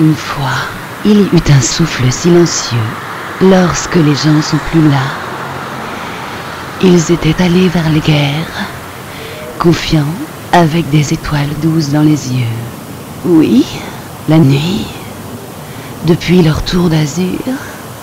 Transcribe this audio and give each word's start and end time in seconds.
Une 0.00 0.14
fois, 0.14 0.54
il 1.04 1.22
y 1.22 1.24
eut 1.24 1.52
un 1.52 1.60
souffle 1.60 2.08
silencieux, 2.12 2.78
lorsque 3.42 3.96
les 3.96 4.14
gens 4.14 4.40
sont 4.40 4.56
plus 4.70 4.88
là. 4.88 5.02
Ils 6.84 7.10
étaient 7.10 7.42
allés 7.42 7.68
vers 7.68 7.90
les 7.90 7.98
guerres, 7.98 8.68
confiants, 9.58 10.14
avec 10.52 10.88
des 10.90 11.12
étoiles 11.12 11.52
douces 11.60 11.88
dans 11.88 12.02
les 12.02 12.32
yeux. 12.32 12.46
Oui, 13.24 13.66
la 14.28 14.38
nuit, 14.38 14.86
depuis 16.06 16.42
leur 16.42 16.62
tour 16.62 16.88
d'azur, 16.90 17.40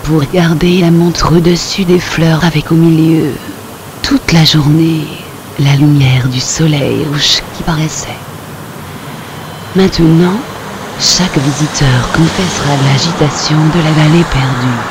pour 0.02 0.22
garder 0.34 0.82
la 0.82 0.90
montre 0.90 1.34
au-dessus 1.34 1.86
des 1.86 1.98
fleurs 1.98 2.44
avec 2.44 2.72
au 2.72 2.74
milieu, 2.74 3.30
toute 4.02 4.32
la 4.32 4.44
journée, 4.44 5.06
la 5.58 5.74
lumière 5.76 6.28
du 6.28 6.40
soleil 6.40 7.06
rouge 7.06 7.40
qui 7.56 7.62
paraissait. 7.62 8.20
Maintenant, 9.74 10.36
chaque 10.98 11.38
visiteur 11.38 12.10
confessera 12.12 12.76
l'agitation 12.88 13.56
de 13.74 13.82
la 13.82 13.92
vallée 13.92 14.24
perdue. 14.24 14.82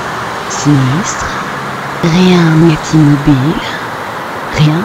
Sinistre, 0.50 1.26
rien 2.04 2.56
n'est 2.56 2.78
immobile, 2.94 3.62
rien, 4.58 4.84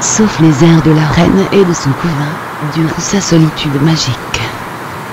sauf 0.00 0.40
les 0.40 0.64
airs 0.64 0.82
de 0.82 0.90
la 0.90 1.06
reine 1.06 1.44
et 1.52 1.64
de 1.64 1.72
son 1.74 1.92
couvain, 1.92 2.34
durant 2.74 2.98
sa 2.98 3.20
solitude 3.20 3.80
magique. 3.82 4.40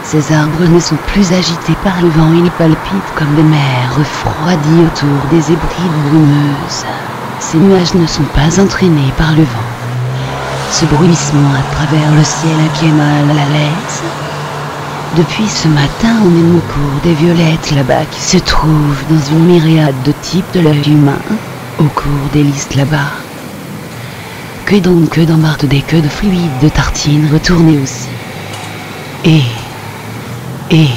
Ces 0.04 0.34
arbres 0.34 0.66
ne 0.66 0.80
sont 0.80 0.98
plus 1.08 1.32
agités 1.34 1.76
par 1.84 2.02
le 2.02 2.10
vent, 2.10 2.34
ils 2.34 2.52
palpitent 2.52 3.14
comme 3.16 3.36
des 3.36 3.44
mers 3.44 3.96
refroidies 3.96 4.86
autour 4.86 5.28
des 5.30 5.52
hébrides 5.52 6.02
brumeuses. 6.10 6.86
Ces 7.40 7.58
nuages 7.58 7.94
ne 7.94 8.08
sont 8.08 8.26
pas 8.34 8.60
entraînés 8.60 9.14
par 9.18 9.32
le 9.34 9.44
vent. 9.44 9.70
Ce 10.72 10.86
bruissement 10.86 11.54
à 11.54 11.76
travers 11.76 12.12
le 12.16 12.24
ciel 12.24 12.60
inquiet 12.60 12.92
mal 12.92 13.30
à 13.30 13.34
la 13.34 13.46
laisse. 13.46 14.04
Depuis 15.14 15.50
ce 15.50 15.68
matin, 15.68 16.22
on 16.24 16.34
est 16.34 16.58
au 16.58 16.62
cours 16.62 17.02
des 17.02 17.14
violettes 17.14 17.72
là-bas 17.72 18.06
qui 18.06 18.22
se 18.22 18.38
trouvent 18.38 19.06
dans 19.10 19.20
une 19.20 19.44
myriade 19.46 20.02
de 20.02 20.14
types 20.14 20.54
de 20.54 20.62
l'œil 20.62 20.90
humain, 20.90 21.20
au 21.78 21.90
cours 21.90 22.30
des 22.30 22.44
listes 22.44 22.76
là-bas. 22.76 23.12
Que 24.64 24.78
donc 24.78 25.10
que 25.10 25.22
d'embarque 25.22 25.66
des 25.66 25.82
queues 25.82 26.02
de 26.02 26.08
fluide 26.08 26.60
de 26.60 26.70
tartines 26.70 27.30
retournées 27.30 27.78
aussi. 27.78 28.08
Et, 29.26 29.44
et, 30.70 30.88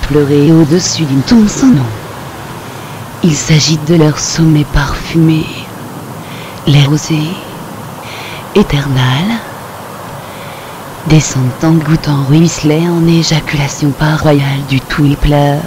pleurer 0.00 0.50
au-dessus 0.50 1.04
d'une 1.04 1.22
tombe 1.22 1.46
sans 1.48 1.70
nom. 1.70 1.86
Il 3.22 3.36
s'agit 3.36 3.78
de 3.78 3.94
leur 3.94 4.18
sommet 4.18 4.64
parfumé, 4.64 5.46
les 6.66 6.84
rosées, 6.84 7.36
éternales, 8.56 9.38
descendant 11.06 11.74
goûtant 11.74 12.24
ruisselet 12.24 12.88
en 12.88 13.06
éjaculation 13.06 13.92
pas 13.92 14.16
royale 14.16 14.64
du 14.68 14.80
tout 14.80 15.04
ils 15.04 15.16
pleurent. 15.16 15.62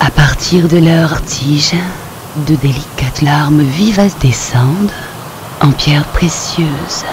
À 0.00 0.10
partir 0.10 0.68
de 0.68 0.78
leur 0.78 1.22
tige, 1.22 1.74
de 2.36 2.56
délicates 2.56 3.22
larmes 3.22 3.62
vivaces 3.62 4.18
descendent 4.18 4.92
en 5.60 5.72
pierres 5.72 6.08
précieuses. 6.08 7.04